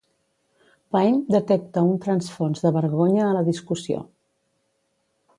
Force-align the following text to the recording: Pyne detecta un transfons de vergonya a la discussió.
Pyne 0.93 1.19
detecta 1.33 1.83
un 1.89 1.99
transfons 2.05 2.65
de 2.67 2.71
vergonya 2.77 3.27
a 3.27 3.35
la 3.35 3.43
discussió. 3.51 4.01